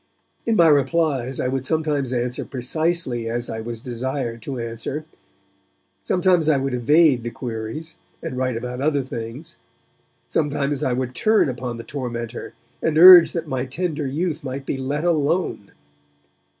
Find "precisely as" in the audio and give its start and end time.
2.43-3.51